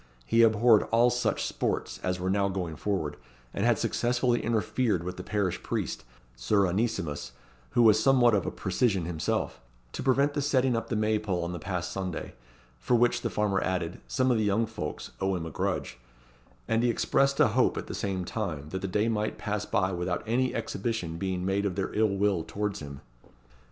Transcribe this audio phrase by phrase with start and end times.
[0.25, 3.17] He abhorred all such sports as were now going forward;
[3.53, 7.33] and had successfully interfered with the parish priest, Sir Onesimus,
[7.77, 9.61] who was somewhat of a precisian himself,
[9.91, 12.33] to prevent the setting up the May pole on the past Sunday,
[12.79, 15.99] for which, the farmer added, some of the young folks owe him a grudge;
[16.67, 19.91] and he expressed a hope, at the same time, that the day might pass by
[19.91, 23.01] without any exhibition being made of their ill will towards him.